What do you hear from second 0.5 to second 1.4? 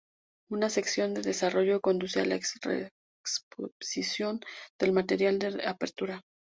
sección de